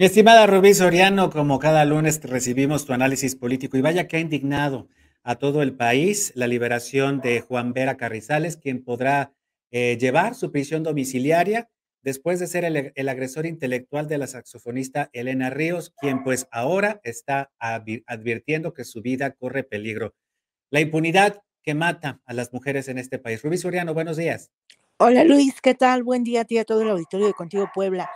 Mi 0.00 0.06
estimada 0.06 0.46
Rubí 0.46 0.74
Soriano, 0.74 1.28
como 1.28 1.58
cada 1.58 1.84
lunes 1.84 2.22
recibimos 2.22 2.86
tu 2.86 2.92
análisis 2.92 3.34
político 3.34 3.76
y 3.76 3.80
vaya 3.80 4.06
que 4.06 4.16
ha 4.16 4.20
indignado 4.20 4.86
a 5.24 5.34
todo 5.34 5.60
el 5.60 5.74
país 5.74 6.30
la 6.36 6.46
liberación 6.46 7.20
de 7.20 7.40
Juan 7.40 7.72
Vera 7.72 7.96
Carrizales, 7.96 8.56
quien 8.56 8.84
podrá 8.84 9.32
eh, 9.72 9.98
llevar 9.98 10.36
su 10.36 10.52
prisión 10.52 10.84
domiciliaria 10.84 11.68
después 12.00 12.38
de 12.38 12.46
ser 12.46 12.64
el, 12.64 13.08
agresor 13.08 13.44
intelectual 13.44 14.06
de 14.06 14.18
la 14.18 14.28
saxofonista 14.28 15.10
Elena 15.12 15.50
Ríos, 15.50 15.92
quien 16.00 16.22
pues 16.22 16.46
ahora 16.52 17.00
está 17.02 17.50
advirtiendo 17.58 18.74
que 18.74 18.84
su 18.84 19.02
vida 19.02 19.32
corre 19.32 19.64
peligro. 19.64 20.14
La 20.70 20.78
impunidad 20.78 21.42
que 21.64 21.74
mata 21.74 22.20
a 22.24 22.34
las 22.34 22.52
mujeres 22.52 22.86
en 22.86 22.98
este 22.98 23.18
país. 23.18 23.42
Rubí 23.42 23.58
Soriano, 23.58 23.94
buenos 23.94 24.16
días. 24.16 24.52
Hola 24.98 25.24
Luis, 25.24 25.60
¿qué 25.60 25.74
tal? 25.74 26.04
Buen 26.04 26.22
día 26.22 26.42
a 26.42 26.44
ti, 26.44 26.56
a 26.56 26.64
todo 26.64 26.82
el 26.82 26.90
auditorio 26.90 27.26
de 27.26 27.34
Contigo 27.34 27.68
Puebla. 27.74 28.08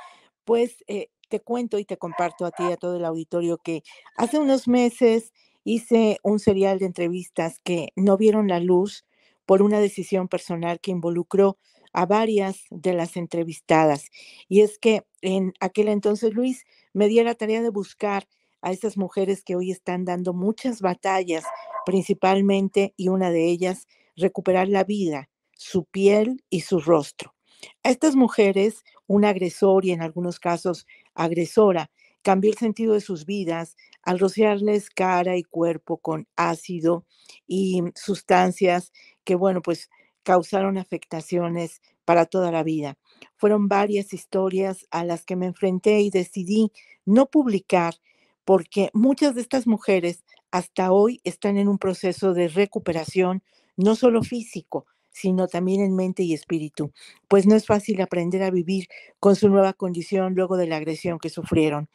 Pues 0.45 0.85
eh, 0.87 1.09
te 1.33 1.41
cuento 1.41 1.79
y 1.79 1.87
te 1.87 1.97
comparto 1.97 2.45
a 2.45 2.51
ti, 2.51 2.65
a 2.65 2.77
todo 2.77 2.99
el 2.99 3.07
auditorio, 3.07 3.57
que 3.57 3.83
hace 4.19 4.39
unos 4.39 4.69
meses 4.69 5.33
hice 5.65 6.19
un 6.23 6.39
serial 6.39 6.79
de 6.79 6.85
entrevistas 6.85 7.59
que 7.65 7.89
no 7.97 8.19
vieron 8.19 8.49
la 8.49 8.61
luz 8.61 9.07
por 9.47 9.63
una 9.63 9.81
decisión 9.81 10.29
personal 10.29 10.79
que 10.79 10.91
involucró 10.91 11.57
a 11.95 12.05
varias 12.05 12.65
de 12.69 12.93
las 12.93 13.17
entrevistadas. 13.17 14.11
Y 14.47 14.61
es 14.61 14.79
que 14.79 15.07
en 15.23 15.55
aquel 15.59 15.89
entonces, 15.89 16.35
Luis, 16.35 16.67
me 16.93 17.09
di 17.09 17.23
la 17.23 17.35
tarea 17.35 17.63
de 17.63 17.71
buscar 17.71 18.29
a 18.61 18.71
esas 18.71 18.99
mujeres 18.99 19.43
que 19.43 19.57
hoy 19.57 19.71
están 19.71 20.05
dando 20.05 20.35
muchas 20.35 20.83
batallas, 20.83 21.45
principalmente, 21.87 22.93
y 22.99 23.09
una 23.09 23.31
de 23.31 23.47
ellas, 23.47 23.89
recuperar 24.17 24.69
la 24.69 24.85
vida, 24.85 25.31
su 25.57 25.87
piel 25.87 26.45
y 26.51 26.61
su 26.61 26.79
rostro. 26.79 27.35
A 27.83 27.91
estas 27.91 28.17
mujeres, 28.17 28.85
un 29.07 29.25
agresor 29.25 29.85
y 29.85 29.93
en 29.93 30.03
algunos 30.03 30.39
casos 30.41 30.87
agresora 31.15 31.91
cambió 32.23 32.51
el 32.51 32.59
sentido 32.59 32.95
de 32.95 33.01
sus 33.01 33.27
vidas 33.27 33.77
al 34.03 34.19
rociarles 34.19 34.91
cara 34.91 35.37
y 35.37 35.43
cuerpo 35.43 35.99
con 35.99 36.29
ácido 36.37 37.05
y 37.47 37.83
sustancias 37.95 38.93
que, 39.25 39.35
bueno, 39.35 39.61
pues 39.63 39.91
causaron 40.23 40.79
afectaciones 40.79 41.81
para 42.05 42.27
toda 42.27 42.53
la 42.53 42.63
vida. 42.63 42.97
Fueron 43.37 43.69
varias 43.69 44.13
historias 44.13 44.87
a 44.91 45.05
las 45.05 45.25
que 45.25 45.37
me 45.37 45.47
enfrenté 45.47 46.01
y 46.01 46.11
decidí 46.11 46.71
no 47.05 47.27
publicar 47.27 47.95
porque 48.45 48.91
muchas 48.93 49.35
de 49.35 49.41
estas 49.41 49.67
mujeres 49.67 50.25
hasta 50.51 50.93
hoy 50.93 51.21
están 51.25 51.57
en 51.57 51.69
un 51.69 51.79
proceso 51.79 52.35
de 52.35 52.49
recuperación, 52.49 53.43
no 53.77 53.95
solo 53.97 54.23
físico, 54.23 54.87
sino 55.13 55.47
también 55.47 55.83
en 55.83 55.95
mente 55.95 56.23
y 56.23 56.33
espíritu, 56.35 56.93
pues 57.29 57.47
no 57.47 57.55
es 57.55 57.67
fácil 57.67 58.01
aprender 58.01 58.43
a 58.43 58.51
vivir 58.51 58.89
con 59.21 59.37
su 59.37 59.49
nueva 59.49 59.75
condición 59.75 60.35
luego 60.35 60.57
de 60.57 60.67
la 60.67 60.77
agresión 60.77 61.19
que 61.19 61.31
sufrieron. 61.31 61.89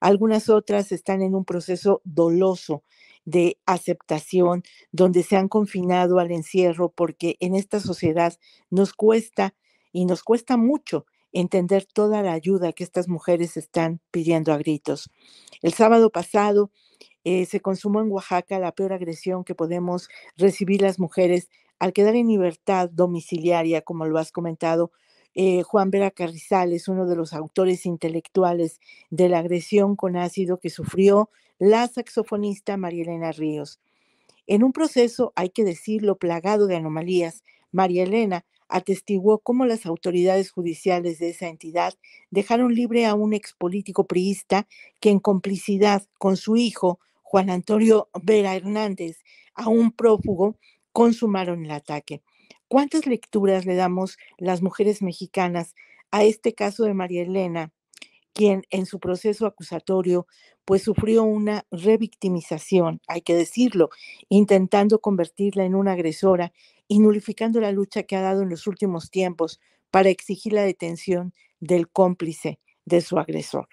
Algunas 0.00 0.48
otras 0.48 0.92
están 0.92 1.22
en 1.22 1.34
un 1.34 1.44
proceso 1.44 2.02
doloso 2.04 2.82
de 3.24 3.58
aceptación, 3.64 4.62
donde 4.92 5.22
se 5.22 5.36
han 5.36 5.48
confinado 5.48 6.18
al 6.18 6.30
encierro, 6.30 6.90
porque 6.90 7.36
en 7.40 7.54
esta 7.54 7.80
sociedad 7.80 8.34
nos 8.70 8.92
cuesta 8.92 9.54
y 9.92 10.04
nos 10.04 10.22
cuesta 10.22 10.56
mucho 10.56 11.06
entender 11.32 11.84
toda 11.86 12.22
la 12.22 12.32
ayuda 12.32 12.72
que 12.72 12.84
estas 12.84 13.08
mujeres 13.08 13.56
están 13.56 14.00
pidiendo 14.10 14.52
a 14.52 14.58
gritos. 14.58 15.10
El 15.62 15.72
sábado 15.72 16.10
pasado 16.10 16.70
eh, 17.24 17.46
se 17.46 17.60
consumó 17.60 18.00
en 18.02 18.10
Oaxaca 18.10 18.58
la 18.58 18.72
peor 18.72 18.92
agresión 18.92 19.44
que 19.44 19.54
podemos 19.54 20.08
recibir 20.36 20.82
las 20.82 20.98
mujeres 20.98 21.48
al 21.78 21.92
quedar 21.92 22.16
en 22.16 22.28
libertad 22.28 22.90
domiciliaria, 22.90 23.82
como 23.82 24.06
lo 24.06 24.18
has 24.18 24.32
comentado, 24.32 24.92
eh, 25.34 25.62
Juan 25.62 25.90
Vera 25.90 26.10
Carrizales, 26.10 26.88
uno 26.88 27.06
de 27.06 27.16
los 27.16 27.32
autores 27.32 27.86
intelectuales 27.86 28.80
de 29.10 29.28
la 29.28 29.40
agresión 29.40 29.96
con 29.96 30.16
ácido 30.16 30.58
que 30.58 30.70
sufrió 30.70 31.28
la 31.58 31.88
saxofonista 31.88 32.76
María 32.76 33.02
Elena 33.02 33.32
Ríos. 33.32 33.80
En 34.46 34.62
un 34.62 34.72
proceso, 34.72 35.32
hay 35.36 35.50
que 35.50 35.64
decirlo, 35.64 36.16
plagado 36.16 36.66
de 36.66 36.76
anomalías, 36.76 37.42
María 37.72 38.04
Elena 38.04 38.44
atestiguó 38.68 39.38
cómo 39.38 39.66
las 39.66 39.86
autoridades 39.86 40.50
judiciales 40.50 41.18
de 41.18 41.30
esa 41.30 41.48
entidad 41.48 41.94
dejaron 42.30 42.74
libre 42.74 43.06
a 43.06 43.14
un 43.14 43.32
expolítico 43.32 44.04
priista 44.04 44.66
que 45.00 45.10
en 45.10 45.18
complicidad 45.18 46.06
con 46.18 46.36
su 46.36 46.56
hijo, 46.56 46.98
Juan 47.22 47.50
Antonio 47.50 48.08
Vera 48.22 48.54
Hernández, 48.54 49.18
a 49.54 49.68
un 49.68 49.92
prófugo, 49.92 50.56
consumaron 50.94 51.64
el 51.64 51.72
ataque. 51.72 52.22
¿Cuántas 52.68 53.06
lecturas 53.06 53.66
le 53.66 53.74
damos 53.74 54.16
las 54.38 54.62
mujeres 54.62 55.02
mexicanas 55.02 55.74
a 56.12 56.22
este 56.22 56.54
caso 56.54 56.84
de 56.84 56.94
María 56.94 57.22
Elena, 57.22 57.72
quien 58.32 58.62
en 58.70 58.86
su 58.86 59.00
proceso 59.00 59.46
acusatorio 59.46 60.26
pues 60.64 60.82
sufrió 60.82 61.24
una 61.24 61.66
revictimización, 61.72 63.00
hay 63.08 63.22
que 63.22 63.34
decirlo, 63.34 63.90
intentando 64.28 65.00
convertirla 65.00 65.64
en 65.64 65.74
una 65.74 65.92
agresora 65.92 66.52
y 66.86 67.00
nulificando 67.00 67.60
la 67.60 67.72
lucha 67.72 68.04
que 68.04 68.14
ha 68.14 68.20
dado 68.22 68.42
en 68.42 68.48
los 68.48 68.66
últimos 68.68 69.10
tiempos 69.10 69.60
para 69.90 70.10
exigir 70.10 70.52
la 70.52 70.62
detención 70.62 71.34
del 71.58 71.88
cómplice 71.88 72.60
de 72.84 73.00
su 73.00 73.18
agresor. 73.18 73.68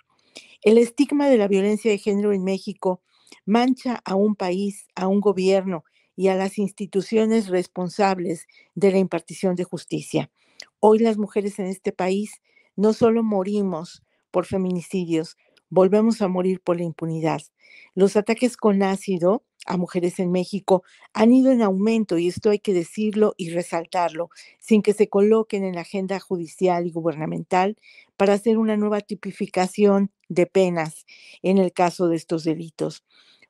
El 0.63 0.79
estigma 0.79 1.29
de 1.29 1.37
la 1.37 1.47
violencia 1.47 1.91
de 1.91 1.99
género 1.99 2.33
en 2.33 2.43
México 2.43 3.03
mancha 3.45 4.01
a 4.05 4.15
un 4.15 4.35
país, 4.35 4.87
a 4.95 5.07
un 5.07 5.21
gobierno 5.21 5.83
y 6.15 6.27
a 6.27 6.35
las 6.35 6.57
instituciones 6.57 7.47
responsables 7.47 8.47
de 8.75 8.91
la 8.91 8.97
impartición 8.97 9.55
de 9.55 9.63
justicia. 9.63 10.31
Hoy 10.79 10.99
las 10.99 11.17
mujeres 11.17 11.59
en 11.59 11.67
este 11.67 11.91
país 11.91 12.41
no 12.75 12.93
solo 12.93 13.23
morimos 13.23 14.03
por 14.31 14.45
feminicidios, 14.45 15.37
volvemos 15.69 16.21
a 16.21 16.27
morir 16.27 16.61
por 16.61 16.77
la 16.77 16.83
impunidad. 16.83 17.41
Los 17.95 18.15
ataques 18.15 18.57
con 18.57 18.83
ácido 18.83 19.43
a 19.65 19.77
mujeres 19.77 20.19
en 20.19 20.31
México 20.31 20.83
han 21.13 21.33
ido 21.33 21.51
en 21.51 21.61
aumento 21.61 22.17
y 22.17 22.27
esto 22.27 22.49
hay 22.49 22.59
que 22.59 22.73
decirlo 22.73 23.33
y 23.37 23.51
resaltarlo, 23.51 24.29
sin 24.59 24.81
que 24.81 24.93
se 24.93 25.07
coloquen 25.07 25.63
en 25.63 25.75
la 25.75 25.81
agenda 25.81 26.19
judicial 26.19 26.87
y 26.87 26.91
gubernamental 26.91 27.77
para 28.17 28.33
hacer 28.33 28.57
una 28.57 28.77
nueva 28.77 29.01
tipificación 29.01 30.11
de 30.29 30.45
penas 30.45 31.05
en 31.41 31.57
el 31.57 31.73
caso 31.73 32.07
de 32.07 32.15
estos 32.15 32.43
delitos. 32.43 33.03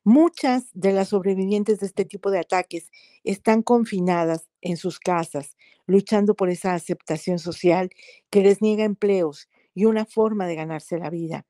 Muchas 0.04 0.70
de 0.74 0.94
las 0.94 1.10
sobrevivientes 1.10 1.80
de 1.80 1.86
este 1.86 2.06
tipo 2.06 2.32
de 2.32 2.40
ataques 2.40 2.90
están 3.24 3.62
confinadas 3.62 4.50
en 4.62 4.78
sus 4.78 4.98
casas, 5.00 5.56
luchando 5.86 6.34
por 6.36 6.50
esa 6.50 6.74
aceptación 6.74 7.38
social 7.38 7.92
que 8.32 8.42
les 8.42 8.64
niega 8.64 8.84
empleos 8.84 9.48
y 9.76 9.86
una 9.86 10.06
forma 10.06 10.48
de 10.48 10.56
ganarse 10.56 10.98
la 10.98 11.12
vida. 11.12 11.46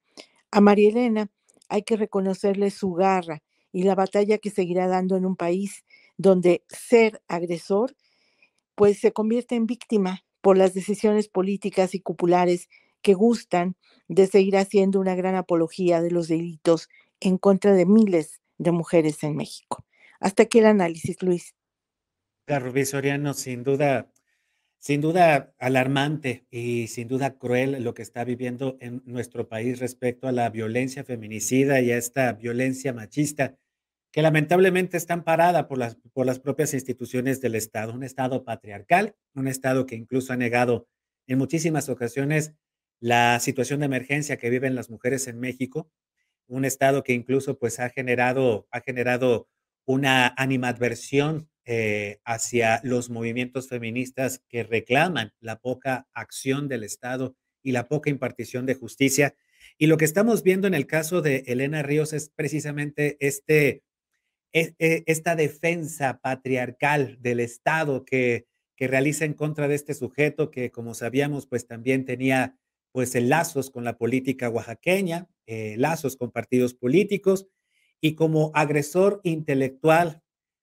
A 0.52 0.60
María 0.60 0.90
Elena 0.90 1.32
hay 1.70 1.84
que 1.84 1.96
reconocerle 1.96 2.72
su 2.72 2.92
garra 2.94 3.42
y 3.72 3.84
la 3.84 3.96
batalla 3.96 4.38
que 4.38 4.50
seguirá 4.50 4.88
dando 4.88 5.16
en 5.16 5.26
un 5.26 5.38
país 5.38 5.86
donde 6.18 6.66
ser 6.68 7.22
agresor 7.30 7.96
pues 8.76 9.00
se 9.00 9.14
convierte 9.14 9.56
en 9.56 9.66
víctima 9.66 10.26
por 10.42 10.58
las 10.58 10.74
decisiones 10.74 11.30
políticas 11.30 11.96
y 11.96 12.02
cupulares 12.02 12.68
que 13.02 13.14
gustan 13.14 13.78
de 14.10 14.28
seguir 14.28 14.58
haciendo 14.58 15.00
una 15.00 15.16
gran 15.16 15.36
apología 15.36 16.02
de 16.02 16.12
los 16.12 16.28
delitos 16.28 16.90
en 17.22 17.38
contra 17.38 17.74
de 17.74 17.86
miles 17.86 18.41
de 18.62 18.72
mujeres 18.72 19.24
en 19.24 19.36
México. 19.36 19.86
Hasta 20.20 20.44
aquí 20.44 20.60
el 20.60 20.68
análisis, 20.68 21.22
Luis. 21.24 21.56
Rubí 22.48 22.86
Soriano, 22.86 23.34
sin 23.34 23.64
duda, 23.64 24.12
sin 24.78 25.02
duda 25.02 25.54
alarmante 25.58 26.46
y 26.52 26.88
sin 26.88 27.08
duda 27.08 27.38
cruel 27.38 27.84
lo 27.84 27.94
que 27.94 28.02
está 28.02 28.24
viviendo 28.24 28.78
en 28.82 29.02
nuestro 29.06 29.48
país 29.48 29.80
respecto 29.80 30.28
a 30.28 30.32
la 30.32 30.50
violencia 30.50 31.04
feminicida 31.04 31.82
y 31.82 31.92
a 31.92 31.98
esta 31.98 32.34
violencia 32.34 32.94
machista 32.94 33.58
que 34.12 34.22
lamentablemente 34.22 34.98
está 34.98 35.14
amparada 35.14 35.68
por 35.68 35.78
las, 35.78 35.96
por 36.14 36.26
las 36.26 36.40
propias 36.40 36.74
instituciones 36.74 37.40
del 37.40 37.56
Estado, 37.56 37.94
un 37.94 38.04
Estado 38.04 38.44
patriarcal, 38.44 39.16
un 39.34 39.48
Estado 39.48 39.86
que 39.86 39.96
incluso 39.96 40.34
ha 40.34 40.38
negado 40.38 40.88
en 41.28 41.38
muchísimas 41.38 41.88
ocasiones 41.88 42.54
la 43.00 43.40
situación 43.40 43.80
de 43.80 43.86
emergencia 43.86 44.38
que 44.38 44.50
viven 44.50 44.76
las 44.76 44.90
mujeres 44.90 45.28
en 45.28 45.40
México 45.40 45.90
un 46.52 46.66
estado 46.66 47.04
que 47.04 47.14
incluso 47.14 47.58
pues 47.58 47.80
ha 47.80 47.90
generado, 47.90 48.68
ha 48.72 48.82
generado 48.82 49.48
una 49.86 50.34
animadversión 50.38 51.50
eh, 51.66 52.20
hacia 52.26 52.82
los 52.84 53.10
movimientos 53.10 53.70
feministas 53.70 54.44
que 54.50 54.64
reclaman 54.64 55.34
la 55.40 55.60
poca 55.60 56.08
acción 56.14 56.68
del 56.68 56.84
Estado 56.84 57.36
y 57.64 57.72
la 57.72 57.88
poca 57.88 58.10
impartición 58.10 58.66
de 58.66 58.76
justicia. 58.76 59.36
Y 59.78 59.88
lo 59.88 59.98
que 59.98 60.06
estamos 60.06 60.44
viendo 60.44 60.68
en 60.68 60.74
el 60.74 60.88
caso 60.88 61.22
de 61.22 61.44
Elena 61.48 61.84
Ríos 61.84 62.12
es 62.14 62.30
precisamente 62.36 63.16
este, 63.22 63.84
e, 64.52 64.76
e, 64.78 65.04
esta 65.06 65.36
defensa 65.36 66.20
patriarcal 66.22 67.18
del 67.22 67.40
Estado 67.40 68.04
que, 68.04 68.48
que 68.76 68.88
realiza 68.88 69.24
en 69.24 69.36
contra 69.36 69.70
de 69.70 69.76
este 69.76 69.94
sujeto 69.94 70.52
que, 70.52 70.72
como 70.72 70.94
sabíamos, 70.96 71.48
pues 71.48 71.66
también 71.66 72.04
tenía 72.04 72.58
pues 72.92 73.16
lazos 73.16 73.70
con 73.70 73.84
la 73.84 73.98
política 73.98 74.50
oaxaqueña, 74.50 75.28
eh, 75.46 75.76
lazos 75.78 76.18
con 76.18 76.32
partidos 76.32 76.74
políticos 76.74 77.48
y 78.02 78.16
como 78.16 78.52
agresor 78.54 79.22
intelectual 79.24 80.22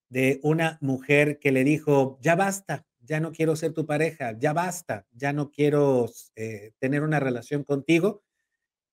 de 0.08 0.40
una 0.42 0.78
mujer 0.80 1.38
que 1.38 1.52
le 1.52 1.64
dijo, 1.64 2.18
ya 2.22 2.34
basta, 2.34 2.86
ya 3.00 3.20
no 3.20 3.32
quiero 3.32 3.56
ser 3.56 3.72
tu 3.72 3.86
pareja, 3.86 4.36
ya 4.38 4.52
basta, 4.52 5.06
ya 5.12 5.32
no 5.32 5.50
quiero 5.50 6.10
eh, 6.36 6.72
tener 6.78 7.02
una 7.02 7.20
relación 7.20 7.64
contigo, 7.64 8.22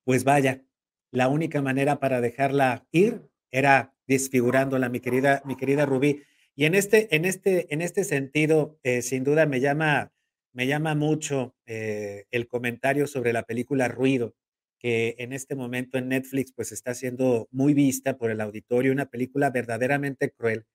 pues 0.04 0.24
vaya, 0.24 0.64
la 1.12 1.28
única 1.28 1.62
manera 1.62 2.00
para 2.00 2.22
dejarla 2.22 2.88
ir 2.92 3.24
era 3.52 3.96
desfigurándola, 4.08 4.90
mi 4.90 5.00
querida, 5.00 5.42
mi 5.46 5.56
querida 5.56 5.86
Rubí. 5.86 6.24
Y 6.56 6.66
en 6.66 6.76
este, 6.76 7.16
en 7.16 7.26
este, 7.26 7.74
en 7.74 7.81
este 7.81 8.04
sentido, 8.04 8.80
eh, 8.84 9.02
sin 9.02 9.24
duda 9.24 9.46
me 9.46 9.60
llama, 9.60 10.12
me 10.56 10.68
llama 10.68 10.96
mucho 10.96 11.54
eh, 11.66 12.25
el 12.31 12.48
comentario 12.48 13.07
sobre 13.07 13.34
la 13.34 13.44
película 13.44 13.90
Ruido, 13.90 14.36
que 14.80 15.16
en 15.19 15.34
este 15.34 15.54
momento 15.56 15.98
en 15.98 16.07
Netflix 16.10 16.54
pues 16.56 16.72
está 16.72 16.94
siendo 16.94 17.48
muy 17.52 17.74
vista 17.74 18.18
por 18.18 18.31
el 18.31 18.40
auditorio, 18.40 18.94
una 18.94 19.07
película 19.07 19.50
verdaderamente 19.50 20.31
cruel, 20.31 20.66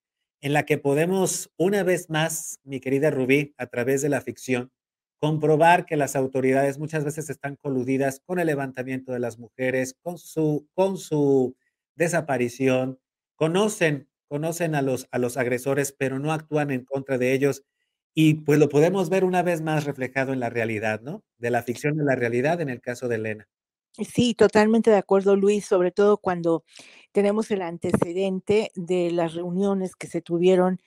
en 0.43 0.53
la 0.53 0.65
que 0.67 0.77
podemos 0.77 1.51
una 1.57 1.83
vez 1.83 2.11
más, 2.11 2.59
mi 2.63 2.81
querida 2.81 3.11
Rubí, 3.11 3.55
a 3.57 3.69
través 3.69 4.03
de 4.03 4.11
la 4.11 4.21
ficción, 4.21 4.71
comprobar 5.19 5.87
que 5.87 5.97
las 5.97 6.15
autoridades 6.15 6.79
muchas 6.79 7.05
veces 7.05 7.31
están 7.31 7.57
coludidas 7.57 8.21
con 8.27 8.39
el 8.39 8.47
levantamiento 8.49 9.13
de 9.13 9.21
las 9.21 9.39
mujeres, 9.39 9.95
con 10.03 10.19
su, 10.19 10.69
con 10.75 10.99
su 10.99 11.57
desaparición, 11.97 12.99
conocen, 13.35 14.09
conocen 14.29 14.75
a 14.75 14.83
los, 14.83 15.09
a 15.11 15.19
los 15.19 15.39
agresores, 15.39 15.93
pero 15.99 16.19
no 16.19 16.33
actúan 16.33 16.71
en 16.71 16.85
contra 16.85 17.17
de 17.19 17.33
ellos. 17.33 17.65
Y 18.15 18.35
pues 18.35 18.59
lo 18.59 18.69
podemos 18.69 19.09
ver 19.09 19.25
una 19.25 19.43
vez 19.43 19.63
más 19.63 19.85
reflejado 19.85 20.33
en 20.33 20.41
la 20.41 20.51
realidad, 20.51 21.01
¿no? 21.01 21.23
De 21.39 21.51
la 21.51 21.63
ficción 21.63 22.01
a 22.01 22.05
la 22.05 22.17
realidad 22.17 22.61
en 22.61 22.69
el 22.69 22.81
caso 22.81 23.09
de 23.09 23.17
Elena. 23.17 23.49
Sí, 23.99 24.35
totalmente 24.35 24.91
de 24.91 24.97
acuerdo, 24.97 25.37
Luis, 25.37 25.67
sobre 25.67 25.91
todo 25.91 26.17
cuando 26.19 26.65
tenemos 27.13 27.51
el 27.51 27.63
antecedente 27.63 28.71
de 28.75 29.11
las 29.11 29.35
reuniones 29.35 29.97
que 29.97 30.07
se 30.07 30.23
tuvieron, 30.23 30.81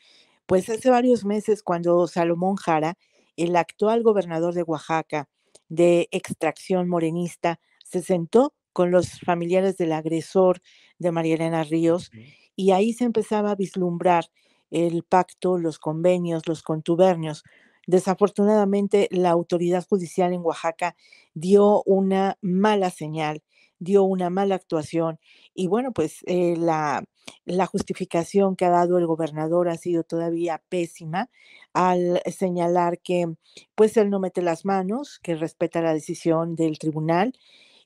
pues 0.46 0.70
hace 0.70 0.90
varios 0.90 1.25
meses 1.25 1.64
cuando 1.64 2.08
Salomón 2.08 2.56
Jara, 2.56 2.98
el 3.36 3.56
actual 3.56 4.04
gobernador 4.04 4.54
de 4.54 4.64
Oaxaca, 4.64 5.28
de 5.69 6.08
extracción 6.12 6.88
morenista, 6.88 7.60
se 7.84 8.02
sentó 8.02 8.54
con 8.72 8.92
los 8.92 9.19
familiares 9.19 9.78
del 9.78 9.92
agresor 9.92 10.62
de 10.98 11.12
María 11.12 11.36
Elena 11.36 11.64
Ríos 11.64 12.10
y 12.56 12.72
ahí 12.72 12.94
se 12.94 13.04
empezaba 13.04 13.52
a 13.52 13.56
vislumbrar 13.56 14.26
el 14.74 15.04
pacto, 15.04 15.58
los 15.58 15.80
convenios, 15.80 16.48
los 16.48 16.64
contubernios. 16.64 17.44
Desafortunadamente, 17.88 19.08
la 19.12 19.30
autoridad 19.31 19.86
judicial 19.88 20.34
en 20.34 20.42
Oaxaca 20.42 20.96
dio 21.34 21.84
una 21.86 22.38
mala 22.42 22.90
señal, 22.90 23.44
dio 23.80 24.04
una 24.04 24.30
mala 24.30 24.56
actuación 24.56 25.20
y 25.54 25.68
bueno, 25.68 25.92
pues 25.92 26.20
eh, 26.25 26.56
la, 26.58 27.04
la 27.46 27.66
justificación 27.66 28.56
que 28.56 28.66
ha 28.66 28.70
dado 28.70 28.98
el 28.98 29.06
gobernador 29.08 29.68
ha 29.70 29.78
sido 29.78 30.04
todavía 30.04 30.64
pésima 30.70 31.30
al 31.74 32.22
señalar 32.26 33.00
que 33.00 33.28
pues 33.76 33.98
él 33.98 34.10
no 34.10 34.19
mete 34.19 34.42
las 34.42 34.66
manos, 34.66 35.19
que 35.22 35.36
respeta 35.36 35.81
la 35.81 35.94
decisión 35.94 36.56
del 36.56 36.80
tribunal 36.80 37.34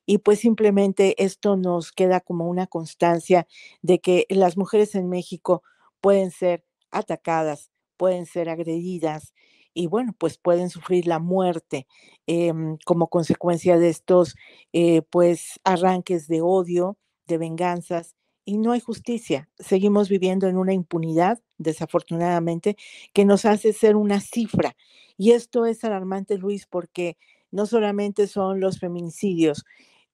y 0.06 0.19
pues 0.19 0.40
simplemente 0.40 1.22
esto 1.24 1.57
nos 1.57 1.92
queda 1.92 2.22
como 2.22 2.48
una 2.48 2.68
constancia 2.68 3.48
de 3.81 4.00
que 4.00 4.25
las 4.30 4.57
mujeres 4.57 4.95
en 4.95 5.10
México 5.10 5.63
pueden 6.01 6.31
ser 6.31 6.63
atacadas, 6.92 7.72
pueden 7.98 8.25
ser 8.25 8.50
agredidas 8.50 9.34
y 9.74 9.88
bueno, 9.88 10.16
pues 10.18 10.38
pueden 10.38 10.69
sufrir 10.69 11.07
la 11.07 11.19
muerte 11.19 11.88
em, 12.25 12.78
como 12.86 13.07
consecuencia 13.07 13.78
de 13.78 13.89
estos 13.89 14.36
eh, 14.74 15.04
pues 15.10 15.60
arranques 15.63 16.28
de 16.28 16.42
odio, 16.42 16.98
de 17.28 17.38
venganzas 17.38 18.16
y 18.45 18.57
no 18.57 18.72
hay 18.72 18.80
justicia. 18.80 19.50
Seguimos 19.60 20.10
viviendo 20.10 20.48
en 20.48 20.57
una 20.57 20.74
impunidad, 20.74 21.39
desafortunadamente, 21.57 22.75
que 23.13 23.25
nos 23.25 23.45
hace 23.45 23.74
ser 23.74 23.95
una 23.95 24.19
cifra. 24.22 24.75
Y 25.18 25.31
esto 25.31 25.66
es 25.66 25.83
alarmante, 25.83 26.38
Luis, 26.38 26.66
porque 26.66 27.18
no 27.51 27.66
solamente 27.66 28.28
son 28.28 28.60
los 28.60 28.80
feminicidios, 28.80 29.63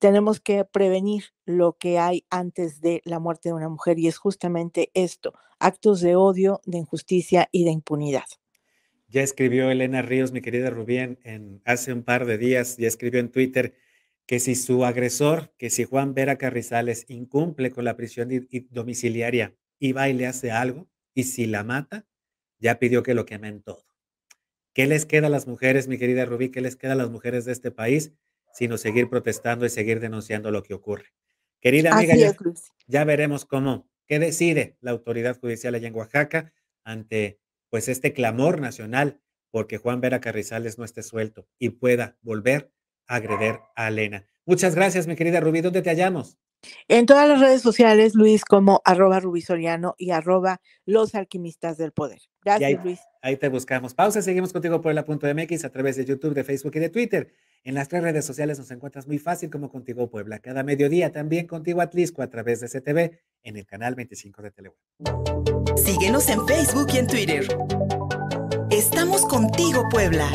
tenemos 0.03 0.41
que 0.41 0.65
prevenir 0.65 1.27
lo 1.45 1.77
que 1.77 1.97
hay 1.97 2.25
antes 2.29 2.81
de 2.81 3.01
la 3.05 3.19
muerte 3.19 3.47
de 3.47 3.53
una 3.53 3.69
mujer 3.69 3.99
y 3.99 4.09
es 4.09 4.17
justamente 4.17 4.91
esto, 4.93 5.33
actos 5.59 6.01
de 6.01 6.17
odio, 6.17 6.59
de 6.65 6.79
injusticia 6.79 7.47
y 7.53 7.63
de 7.63 7.71
impunidad. 7.71 8.25
Ya 9.07 9.21
escribió 9.21 9.71
Elena 9.71 10.01
Ríos, 10.01 10.33
mi 10.33 10.41
querida 10.41 10.73
en- 11.23 11.61
hace 11.63 11.93
un 11.93 12.03
par 12.03 12.25
de 12.25 12.37
días, 12.37 12.75
ya 12.75 12.89
escribió 12.89 13.21
en 13.21 13.31
Twitter 13.31 13.75
que 14.25 14.41
si 14.41 14.55
su 14.55 14.83
agresor, 14.83 15.53
que 15.57 15.69
si 15.69 15.85
Juan 15.85 16.13
Vera 16.13 16.37
Carrizales 16.37 17.05
incumple 17.07 17.71
con 17.71 17.85
la 17.85 17.95
prisión 17.95 18.27
domiciliaria 18.71 19.55
y 19.79 19.93
va 19.93 20.09
y 20.09 20.13
le 20.13 20.27
hace 20.27 20.51
algo, 20.51 20.89
y 21.13 21.23
si 21.23 21.45
la 21.45 21.63
mata, 21.63 22.05
ya 22.59 22.77
pidió 22.77 23.03
que 23.03 23.13
lo 23.13 23.25
quemen 23.25 23.61
todo. 23.63 23.85
¿Qué 24.73 24.85
les 24.85 25.05
queda 25.05 25.27
a 25.27 25.29
las 25.29 25.47
mujeres, 25.47 25.87
mi 25.87 25.97
querida 25.97 26.25
Rubí? 26.25 26.49
¿Qué 26.49 26.59
les 26.59 26.75
queda 26.75 26.91
a 26.91 26.95
las 26.95 27.09
mujeres 27.09 27.45
de 27.45 27.53
este 27.53 27.71
país? 27.71 28.11
Sino 28.53 28.77
seguir 28.77 29.09
protestando 29.09 29.65
y 29.65 29.69
seguir 29.69 29.99
denunciando 29.99 30.51
lo 30.51 30.63
que 30.63 30.73
ocurre. 30.73 31.07
Querida 31.59 31.93
amiga, 31.93 32.15
ya, 32.15 32.35
ya 32.87 33.03
veremos 33.03 33.45
cómo, 33.45 33.89
qué 34.05 34.19
decide 34.19 34.77
la 34.81 34.91
autoridad 34.91 35.39
judicial 35.39 35.75
allá 35.75 35.87
en 35.87 35.95
Oaxaca 35.95 36.53
ante 36.83 37.39
pues 37.69 37.87
este 37.87 38.13
clamor 38.13 38.61
nacional 38.61 39.19
porque 39.49 39.77
Juan 39.77 40.01
Vera 40.01 40.19
Carrizales 40.19 40.77
no 40.77 40.85
esté 40.85 41.03
suelto 41.03 41.47
y 41.59 41.69
pueda 41.69 42.17
volver 42.21 42.71
a 43.07 43.15
agredir 43.15 43.59
a 43.75 43.87
Elena. 43.87 44.25
Muchas 44.45 44.75
gracias, 44.75 45.07
mi 45.07 45.15
querida 45.15 45.39
Rubí. 45.39 45.61
¿Dónde 45.61 45.81
te 45.81 45.89
hallamos? 45.89 46.37
En 46.87 47.05
todas 47.05 47.27
las 47.27 47.39
redes 47.39 47.61
sociales, 47.61 48.15
Luis, 48.15 48.45
como 48.45 48.81
arroba 48.85 49.19
rubisoriano 49.19 49.95
y 49.97 50.11
arroba 50.11 50.61
los 50.85 51.13
alquimistas 51.15 51.77
del 51.77 51.91
poder. 51.91 52.19
Ahí, 52.45 52.59
Gracias, 52.59 52.83
Luis. 52.83 52.99
ahí 53.21 53.37
te 53.37 53.49
buscamos. 53.49 53.93
Pausa, 53.93 54.21
seguimos 54.21 54.53
contigo 54.53 54.81
por 54.81 54.93
la.mx 54.93 55.65
a 55.65 55.69
través 55.69 55.97
de 55.97 56.05
YouTube, 56.05 56.33
de 56.33 56.43
Facebook 56.43 56.73
y 56.75 56.79
de 56.79 56.89
Twitter. 56.89 57.33
En 57.65 57.75
las 57.75 57.87
tres 57.87 58.03
redes 58.03 58.25
sociales 58.25 58.59
nos 58.59 58.69
encuentras 58.71 59.07
muy 59.07 59.19
fácil 59.19 59.49
como 59.49 59.69
Contigo 59.69 60.09
Puebla. 60.09 60.39
Cada 60.39 60.63
mediodía 60.63 61.13
también 61.13 61.47
Contigo 61.47 61.79
Atlisco 61.79 62.21
a 62.21 62.29
través 62.29 62.59
de 62.59 62.67
CTV 62.67 63.17
en 63.43 63.55
el 63.55 63.65
canal 63.65 63.95
25 63.95 64.41
de 64.41 64.51
Teleweb. 64.51 64.77
Síguenos 65.77 66.27
en 66.27 66.45
Facebook 66.45 66.87
y 66.93 66.97
en 66.97 67.07
Twitter. 67.07 67.47
Estamos 68.69 69.25
contigo, 69.25 69.83
Puebla. 69.89 70.29